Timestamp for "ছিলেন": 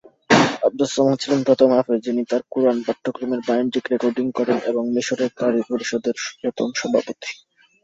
1.21-1.41